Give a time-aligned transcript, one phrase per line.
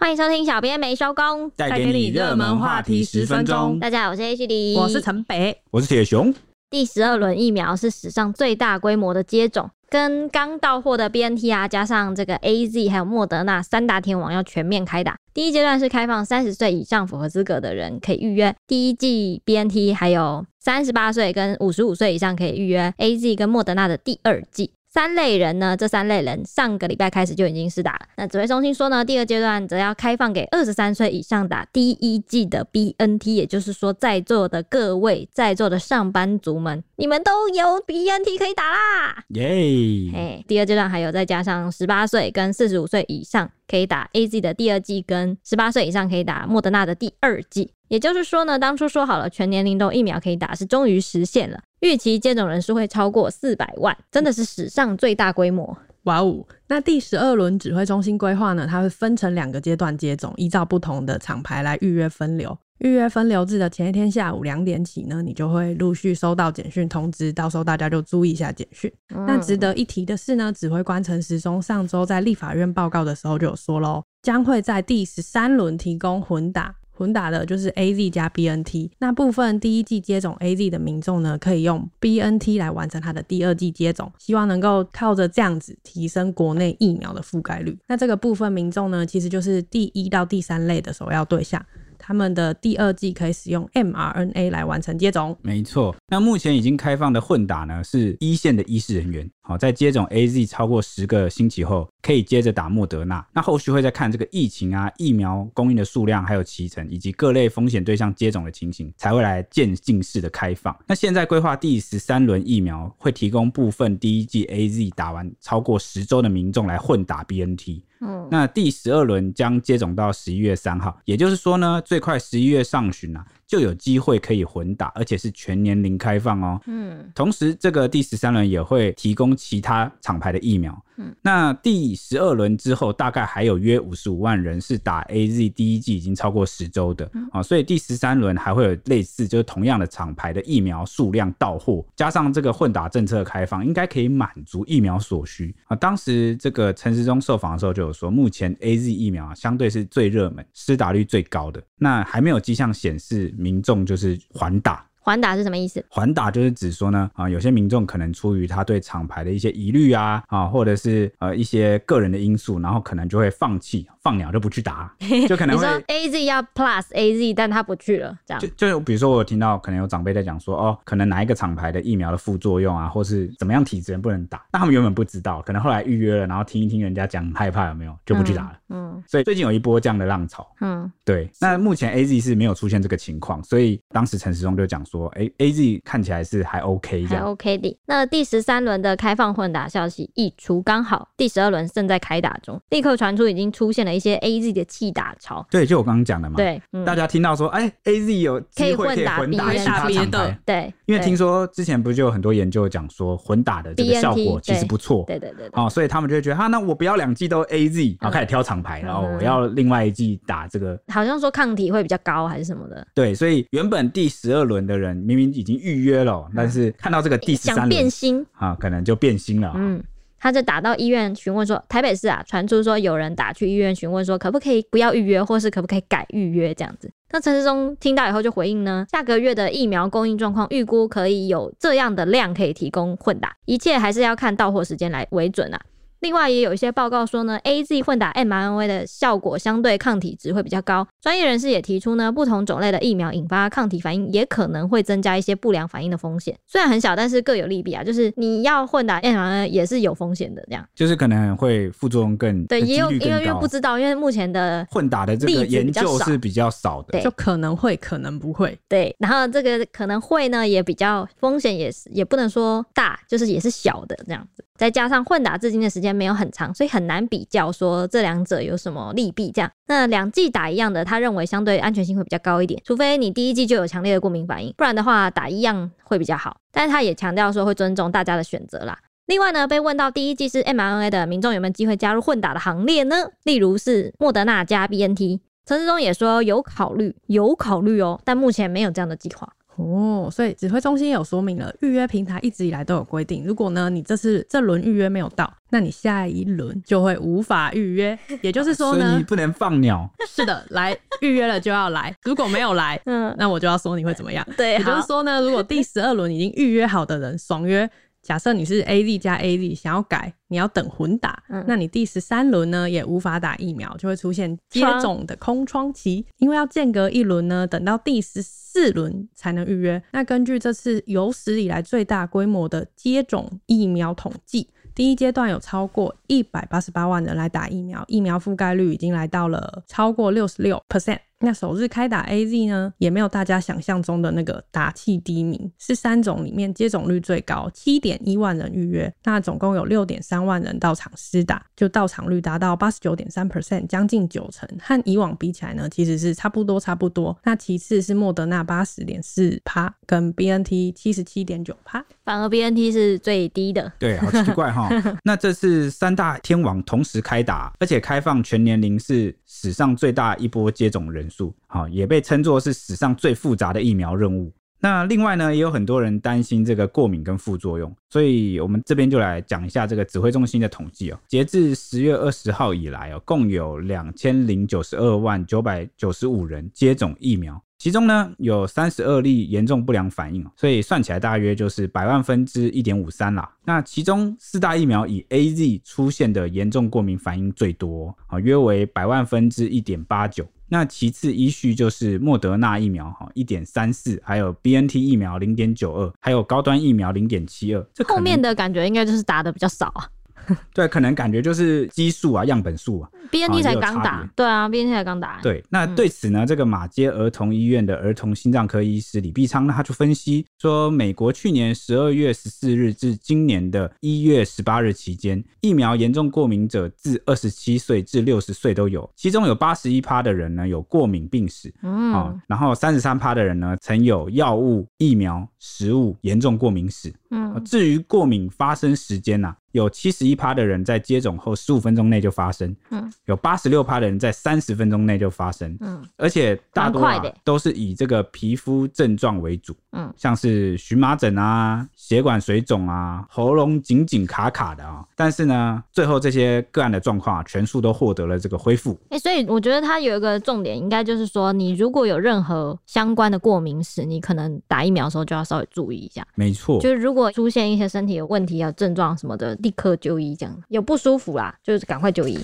[0.00, 3.78] 欢迎收听，小编没收工，带给你热门话题十分钟。
[3.78, 6.34] 大家好，我是 H D，我是陈北，我是铁熊。
[6.70, 15.16] 第十二轮疫苗是史上最大规模的接种，跟刚到货的 B N T 啊，加上这个 A Z 还有莫德纳三大天王要全面开打。
[15.34, 24.72] 第一阶段是开放三十岁以上符合资格的人可以预约第一季 B N T，还有三十八岁跟五十五岁以上可以预约 A Z 跟莫德纳的第二剂。
[24.92, 28.00] 三类人呢，这三类人上个礼拜开始就已经施打了。
[28.16, 39.24] 那指挥中心说呢，第二阶段则要开放给二十三岁以上打第一剂的 BNT，也就是说，在座的各位在座的上班族们，你们都有 BNT 可以打啦！
[39.28, 40.10] 耶！
[40.12, 47.72] 哎，第二阶段还有再加上十八岁跟四十五岁以上可以打 AZ 的第二季，跟十八岁以上可以打莫德纳的第二季。
[47.86, 51.60] 也就是说呢，当初说好了全年龄都疫苗可以打，是终于实现了。
[51.80, 55.76] 预期接种人数会超过四百万，真的是史上最大规模。
[56.04, 56.46] 哇哦！
[56.68, 58.66] 那第十二轮指挥中心规划呢？
[58.66, 62.56] 它会分成两个阶段接种，依照不同的厂牌来预约分流。
[62.78, 68.90] 预约分流制的前一天下午两点起呢，你就会陆续收到简讯通知，到时候大家就注意一下简讯。
[69.14, 76.74] 嗯、那值得一提的是呢，指挥官陈时中上周在立法院报告的时候就有说喽，将会在第十三轮提供混打。
[77.00, 87.74] 混打的就是 A Z 加 B N T，那部分第一季接种 A Z 的民众呢，可以用 B N T 来完成他的第二季接种，希望能够靠着这样子提升国内疫苗的覆盖率。
[87.88, 91.64] 那这个部分民众呢，其实就是第一到第三类的首要对象。
[92.02, 95.36] 他们的第二季可以使用 mRNA 来完成接种。
[95.42, 99.30] 没错，那目前已经开放的混打呢，是一线的医师人员。
[99.50, 103.26] 好，在接种 AZ 超过十个星期后，可以接着打莫德纳。
[103.32, 110.72] 那后续会再看这个疫情啊、疫苗供应的数量，还有期程，以及各类风险对象接种的情形，才会来渐进式的开放。
[110.86, 117.82] 那现在规划第十三轮疫苗会提供部分第一剂 AZ 打完超过十周的民众来混打 BNT。
[118.02, 123.26] 嗯，那第十二轮将接种到十一月三号，也就是说呢，最快十一月上旬啊。
[123.46, 126.60] 就有机会可以混打，而且是全年龄开放哦。
[126.66, 130.84] 嗯，同时这个第十三轮也会提供其他厂牌的疫苗。
[130.96, 145.76] 嗯，那第十二轮之后，大概还有约五十五万人是打 AZ 第一剂已经超过十周的啊、所以第十三轮还会有类似就是同样的厂牌的疫苗数量到货，加上这个混打政策开放，应该可以满足疫苗所需啊。
[145.76, 153.34] 当时这个陈时中受访的时候就有说，目前 AZ 疫苗啊相对是最热门、施打率最高的，那还没有迹象显示。
[153.38, 155.84] 民众就是缓打，环打是什么意思？
[155.88, 163.86] 环打就是指说呢，啊，有些民众可能出于他对厂牌的一些疑虑啊，啊，或者是呃一些个人的因素，然后可能就会放弃。
[164.02, 164.92] 放鸟就不去打，
[165.28, 178.52] 就可能会你说 A Z 要 Plus A Z，但他不去了，这样就就比如说我有听到可能有长辈在讲说哦，可能哪一个厂牌的疫苗的副作用啊，或是怎么样体质人不能打，那他们原本不知道，可能后来预约了，然后听一听人家讲害怕有没有，就不去打了。
[178.68, 180.46] 嗯，嗯，所以最近有一波这样的浪潮。
[180.60, 181.30] 嗯，对。
[181.40, 187.78] 那目前 A Z 是没有出现这个情况，所以当时陈时中就讲说，哎、欸、，A Z 看起来是还 OK，这样还 OK 的。
[187.86, 194.60] 那第十三轮的开放混打消息一出，刚好第十二轮正在开打中，立刻传出已经出现了一些 A Z 的。
[194.70, 196.36] 气打潮，对，就我刚刚讲的嘛。
[196.36, 212.86] 对，嗯、大家听到说，哎、欸、，A Z 有机会可以混打其他厂牌，对，因为听说之前不是就有很多研究讲说混打的这个效果其实不错，对对对，哦，所以他们就会觉得，哈，那我不要两季都 A Z，然后开始挑厂牌，然后我要另外一季打这个，好像说抗体会比较高还是什么的。
[212.94, 219.52] 对，所以原本第十二轮的人明明已经预约了，嗯、但是看到这个第十三轮想变心啊，可能就变心了。
[219.56, 219.82] 嗯。
[220.20, 226.90] 他就打到医院询问说，台北市啊，传出说有人打去医院询问说，可不可以不要预约，或是可不可以改预约这样子。
[227.12, 235.60] 那陈时中听到以后就回应呢，下个月的疫苗供应状况预估可以有这样的量可以提供混打，一切还是要看到货时间来为准啊。
[236.00, 240.86] 另外也有一些报告说呢，AZ 混打 mRNA 的效果相对抗体值会比较高。
[241.00, 246.34] 专业人士也提出呢，不同种类的疫苗引发抗体反应也可能会增加一些不良反应的风险。
[246.46, 247.84] 虽然很小，但是各有利弊啊。
[247.84, 258.94] 就是你要混打 mRNA 也是有风险的，这样就是可能会副作用更对，也有因为因为不知道，因为目前的混打的这个研究是比较少的，对，就可能会可能不会对。
[258.98, 264.44] 然后这个可能会呢也比较风险也是也不能说大，就是也是小的这样子。
[264.56, 269.30] 再加上混打至今的时间没有很长，所以很难比较说这两者有什么利弊。
[269.30, 276.36] 这样，那两剂打一样的，他认为相对安全性会比较高一点，除非你第一剂就有强烈的过敏反应，不然的话打一样会比较好。
[276.52, 278.78] 但是他也强调说会尊重大家的选择啦。
[279.06, 282.96] 另外呢，被问到第一剂是 mRNA 的民众有没有机会加入混打的行列呢？
[283.24, 289.32] 例如是莫德纳加 BNT，陈时中也说有考虑，有考虑哦，但目前没有这样的计划。
[289.56, 297.98] 哦，所以指挥中心有说明了，预约平台一直以来都有规定，如果呢你这次这轮预约没有到，那你下一轮就会无法预约。
[298.22, 299.90] 也就是说呢， 所以你不能放鸟。
[300.08, 304.26] 是的，来预约了就要来，如果没有来，嗯，那我就要说你会怎么样？
[304.36, 307.70] 对，也就是说呢，如果第十二轮已经预约好的人爽约。
[308.02, 319.82] 假设你是 AZ 加 AZ，想要改，你要等混打，嗯、那你第十三轮呢也无法打疫苗，就会出现接种的空窗期，因为要间隔一轮呢，等到第十四轮才能预约。
[319.92, 330.98] 那根据这次有史以来最大规模的接种疫苗统计，第一阶段有超过一百八十八万人来打疫苗，疫苗覆盖率已经来到了超过六十六 percent。
[331.22, 347.14] 那首日开打 AZ 呢，也没有大家想象中的那个打气第一名，是三种里面接种率最高，七点一万人预约，那总共有六点三万人到场施打，就到场率达到八十九点三 percent，将近九成，和以往比起来呢，其实是差不多差不多。
[347.24, 353.70] 那其次是莫德纳八十点四趴，跟 BNT 七十七点九趴，反而 BNT 是最低的。
[353.78, 354.70] 对，好奇怪哈。
[355.04, 361.09] 那这次三大天王同时开打，而且开放全年龄，是史上最大一波接种人。
[361.46, 364.32] 好，也被称作是史上最复杂的疫苗任务。
[364.60, 370.98] 那另外呢，也有很多人担心这个过敏跟副作用，所以我们这边就来讲一下这个指挥中心的统计哦。
[371.08, 377.42] 截至十月二十号以来哦，共有两千零九十二万九百九十五人接种疫苗。
[377.58, 383.30] 其中呢，有三十二例严重不良反应，所以算起来大约就是百万分之一点五三啦。
[383.44, 390.26] 那其中四大疫苗以 AZ 出现的严重过敏反应最多啊，约为百万分之一点八九。
[390.52, 397.64] 那其次依序就是莫德纳疫苗哈一点三四，还有 BNT 疫苗零点九二，还有高端疫苗零点七二。
[397.86, 399.88] 后面的感觉应该就是打的比较少啊。
[400.54, 402.90] 对，可能感觉就是基数啊，样本数啊。
[403.10, 405.18] BNT 才刚打，对啊，BNT 才刚打。
[405.20, 426.94] 对，那对此呢，嗯、这个马街儿童医院的儿童心脏科医师李必昌呢，他就分析说，美国去年十二月十四日至今年的一月十八日期间，疫苗严重过敏者自二十七岁至六十岁都有，其中有八十一趴的人呢有过敏病史，嗯、哦，然后三十三趴的人呢曾有药物、疫苗、食物严重过敏史。
[427.12, 429.36] 嗯，至于过敏发生时间呢、啊？
[429.52, 448.78] 有七十一趴的人在接种后十五分钟内就发生，嗯，有八十六趴的人在三十分钟内就发生，嗯，而且大多、啊、都是以这个皮肤症状为主，嗯，像是荨麻疹啊、血管水肿啊、喉咙紧紧卡卡的啊，但是呢，最后这些个案的状况啊全数都获得了这个恢复。
[448.90, 456.06] 哎、欸，所以我觉得它有一个重点，应该就是说，你如果有任何相关的过敏史，你可能打疫苗的时候就要稍微注意一下。
[456.14, 459.36] 没错，就是如果出现一些身体有问题啊、症状什么的。
[459.42, 462.18] 立刻就医，这样有不舒服啦，就是赶快就医。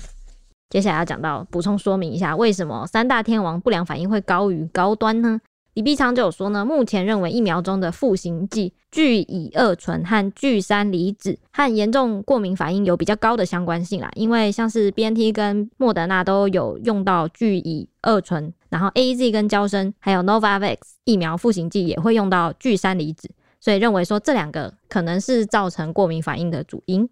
[0.69, 5.39] 接下来要讲到补充说明一下，为什么三大天王不良反应会高于高端呢？
[5.75, 23.29] 李必昌就有说呢，目前认为疫苗中的赋形剂聚乙二醇和聚三离子和严重过敏反应有比较高的相关性啦，因为像是 BNT 跟莫德纳都有用到聚乙二醇，然后 AZ 跟娇生还有 Novavax 疫苗赋形剂也会用到聚三离子。
[23.59, 27.07] 所以认为说这两个可能是造成过敏反应的主因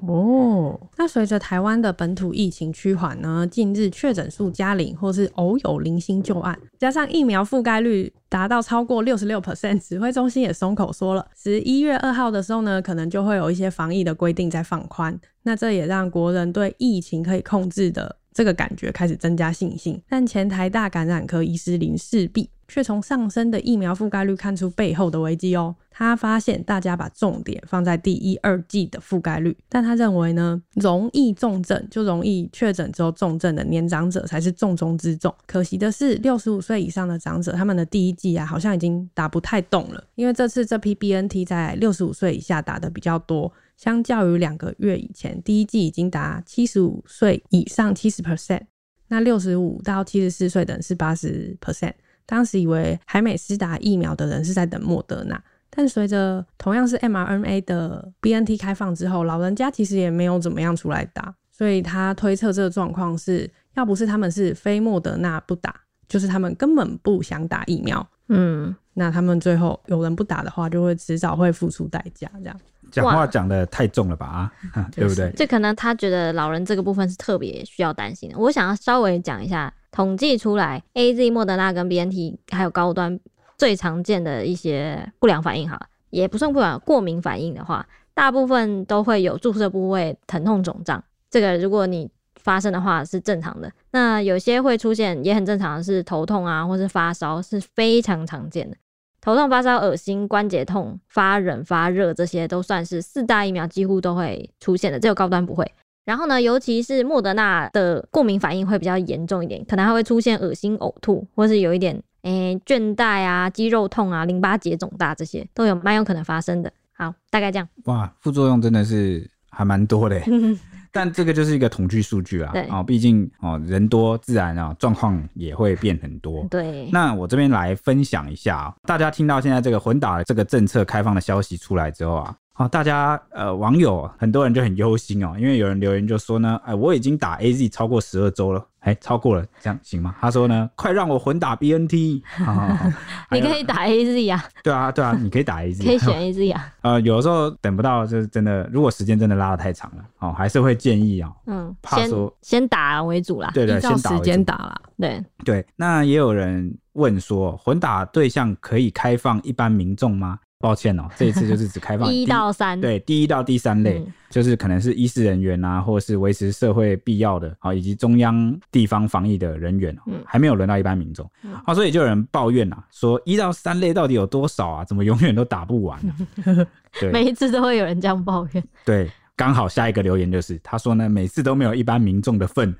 [0.00, 0.80] 哦。
[0.96, 15.18] 那随着台湾的本土疫情趋缓呢，近日确诊数加零或是偶有零星旧案，加上疫苗覆盖率达到超过六十六 percent，指挥中心也松口说了，十一月二号的时候呢，可能就会有一些防疫的规定在放宽。
[15.42, 20.00] 那这也让国人对疫情可以控制的这个感觉开始增加信心。
[20.08, 22.48] 但前台大感染科医师林世璧。
[22.70, 25.74] 却从上升的疫苗覆盖率看出背后的危机哦。
[25.90, 35.34] 他发现大家把重点放在第一、二季的覆盖率，但他认为呢，容易重症就容易确诊之后重症的年长者才是重中之重。
[35.46, 40.02] 可惜的是，六十五岁以上的长者，他们的第一季啊，好像已经打不太动了。
[40.14, 48.62] 因为这次这批 BNT 在六十五岁以下打的比较多，相较于两个月以前，第一季已经达七十五岁以上七十 percent，
[49.08, 51.92] 那六十五到七十四岁的人是八十 percent。
[52.30, 65.74] 当时以为海美斯打疫苗的人是在等莫德纳，但随着同样是 mRNA 的 BNT 开放之后，老人家其实也没有怎么样出来打，所以他推测这个状况是要不是他们是非莫德纳不打，
[66.08, 68.08] 就是他们根本不想打疫苗。
[68.28, 72.30] 嗯，那他们最后有人不打的话，就会迟早会付出代价。
[72.34, 72.60] 这样
[72.90, 74.50] 讲话讲的太重了吧？
[74.74, 75.32] 啊，对不对？
[75.36, 78.38] 这可能他觉得老人这个部分是特别需要担心的。
[78.38, 79.72] 我想要稍微讲一下。
[79.92, 83.18] 统计出来，AZ、莫德纳跟 BNT 还有高端
[83.58, 85.76] 最常见的一些不良反应，哈，
[86.10, 91.02] 也不算不良，过敏反应的话，大部分都会有注射部位疼痛肿胀。
[91.28, 93.68] 这个如果你发生的话是正常的。
[93.90, 98.76] 那有些会出现也很正常的是头痛啊，或是发烧是非常常见的。
[99.20, 105.70] 头痛、发烧、恶心、关节痛、发冷、发热，这些都算是四大疫苗几乎都会出现的，只有高端不会。
[106.06, 116.72] 然后呢，尤其是莫德纳的过敏反应会比较严重一点，可能还会出现恶心、呕吐，或是有一点诶、欸、倦怠啊、肌肉痛啊、淋巴结肿大这些都有蛮有可能发生的。
[116.92, 117.68] 好，大概这样。
[117.84, 120.20] 哇，副作用真的是还蛮多的。
[120.92, 126.46] 但这个就是一个统计数据啊，对哦，毕竟哦人多自然啊状况也会变很多。
[126.50, 132.34] 对，那我这边来分享一下啊，大家听到现在这个混打的这个政策开放的消息出来之后啊。
[132.52, 140.14] 好，大家呃，网友很多人就很忧心哦，因为有人留言就说呢，哎，我已经打 AZ 超过十二周了，哎，超过了，这样行吗？
[140.20, 142.22] 他说呢，快让我混打 BNT，
[143.32, 155.24] 你可以打 AZ 呀， 对啊，对啊，你可以打 AZ，可以选 AZ 呀，呃，有的时候等不到，就是真的，如果时间真的拉的太长了，哦，还是会建议啊，嗯，怕说先打为主啦，对对，先时间打啦，对。
[155.46, 160.38] 对，那也有人问说，混打对象可以开放一般民众吗？
[160.60, 171.28] 抱歉哦， 这一次就是只开放一到三，对，第一到第三类，嗯、就是可能是医师人员啊，或者是维持社会必要的啊，以及中央地方防疫的人员，嗯、还没有轮到一般民众。
[171.64, 174.84] 好、所以就有人抱怨啊，说一到三类到底有多少啊？
[174.84, 176.14] 怎么永远都打不完呢、
[176.44, 176.66] 啊？
[177.00, 178.62] 对，每一次都会有人这样抱怨。
[178.84, 179.10] 对。
[179.40, 182.76] 刚好下一个留言就是，他说呢，每次都没有一般民众的份，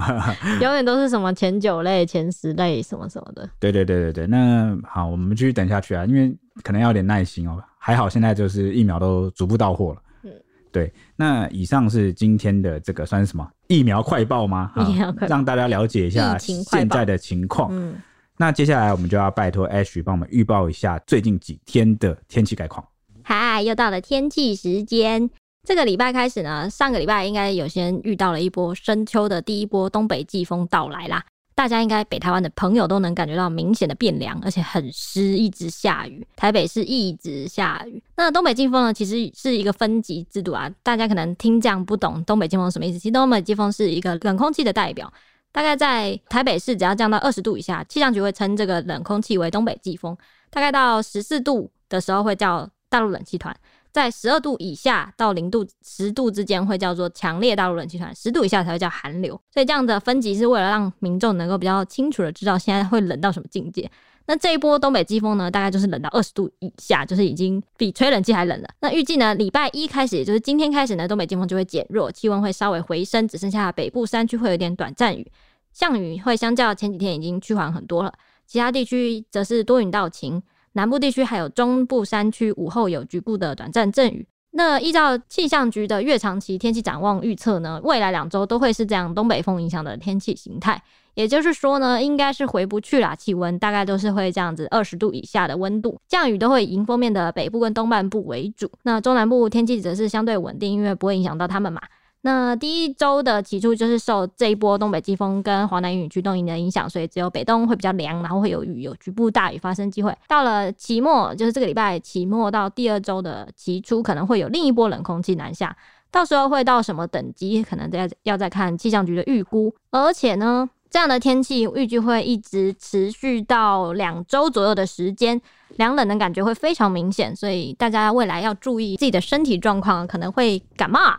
[0.60, 3.48] 永远都是什么前九类、前十类什么什么的。
[3.58, 6.30] 对对对对对，那好，我们继续等下去啊，因为
[6.62, 7.58] 可能要有点耐心哦。
[7.78, 10.02] 还好现在就是疫苗都逐步到货了。
[10.24, 10.30] 嗯，
[10.70, 10.92] 对。
[11.16, 14.70] 那以上是今天的这个算是什么疫苗快报吗？
[14.86, 17.70] 疫苗快报，让大家了解一下现在的情况。
[17.72, 17.94] 嗯，
[18.36, 22.86] 那接下来我们就要拜托 Ash 帮我们预报一下最近几天的天气概况。
[23.22, 25.30] 嗨，又到了天气时间。
[25.64, 31.24] 这个礼拜开始呢，上个礼拜应该有些人遇到了一波深秋的第一波东北季风到来啦。
[31.54, 36.26] 大家应该北台湾的朋友都能感觉到明显的变凉，而且很湿，一直下雨。
[36.34, 38.02] 台北是一直下雨。
[38.16, 40.68] 那东北季风呢，其实是一个分级制度啊。
[40.82, 42.98] 大家可能听这样不懂东北季风什么意思。
[42.98, 45.12] 其实东北季风是一个冷空气的代表，
[45.52, 50.16] 大概在台北市只要降到二十度以下，气象局会称这个冷空气为东北季风。
[50.50, 53.54] 大概到十四度的时候会叫大陆冷气团。
[53.92, 59.38] 在十二度以下到零度十度之间会叫做强烈大陆冷气团，十度以下才会叫寒流。
[59.52, 63.90] 所以这样的分级是为了让民众能够比较清楚的知道现在会冷到什么境界。
[64.24, 68.68] 那这一波东北季风呢，大概就是冷到二十度以下，就是已经比吹冷气还冷了。
[68.80, 75.30] 那预计呢，礼拜一开始，也就是今天开始呢，东北季风就会减弱，气温会稍微回升，只剩下北部山区会有点短暂雨，
[75.72, 78.14] 降雨会相较前几天已经趋缓很多了，
[78.46, 80.40] 其他地区则是多云到晴。
[80.72, 84.26] 南部地区还有中部山区午后有局部的短暂阵雨。
[84.54, 90.82] 那依照气象局的月长期天气展望预测呢，未来两周都会是这样东北风影响的天气形态。
[91.14, 98.70] 也就是说呢，应该是回不去啦，气温大概都是会这样子二十度以下的温度，降雨都会迎风面的北部跟东半部为主。
[98.82, 101.80] 那中南部天气则是相对稳定，因为不会影响到他们嘛。
[102.24, 110.16] 那第一周的起初就是受这一波东北季风跟华南雨区动营的影响，所以只有北东会比较凉，然后会有雨，有局部大雨发生机会。
[110.28, 115.76] 到了期末，就是这个礼拜期末到第二周的期初，可能会有另一波冷空气南下，
[116.12, 119.74] 到时候会到什么等级，可能再要再看气象局的预估。
[119.90, 131.18] 而且呢，这样的天气预计会一直持续到两周左右的时间，凉冷的感觉会非常明显，所以大家未来要注意自己的身体状况，可能会感冒啊。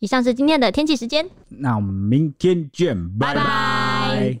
[0.00, 4.40] 以上是今天的天气时间，那我们明天见，拜拜。